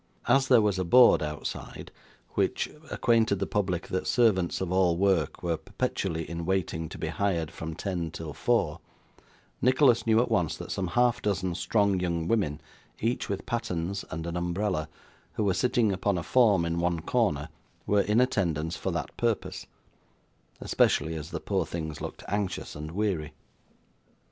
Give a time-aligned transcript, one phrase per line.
[0.27, 1.91] As there was a board outside,
[2.31, 7.09] which acquainted the public that servants of all work were perpetually in waiting to be
[7.09, 8.79] hired from ten till four,
[9.61, 12.59] Nicholas knew at once that some half dozen strong young women,
[12.99, 14.89] each with pattens and an umbrella,
[15.33, 17.49] who were sitting upon a form in one corner,
[17.85, 19.67] were in attendance for that purpose:
[20.59, 23.33] especially as the poor things looked anxious and weary.